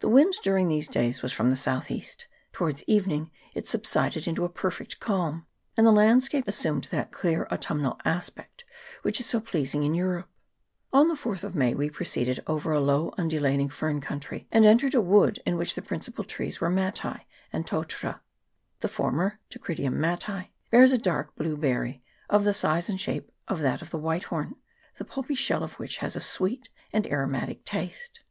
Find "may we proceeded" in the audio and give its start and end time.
11.54-12.42